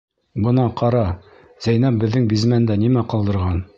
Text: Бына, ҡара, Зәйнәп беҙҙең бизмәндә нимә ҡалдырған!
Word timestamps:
Бына, 0.45 0.63
ҡара, 0.79 1.03
Зәйнәп 1.67 2.01
беҙҙең 2.05 2.27
бизмәндә 2.33 2.79
нимә 2.85 3.05
ҡалдырған! 3.13 3.67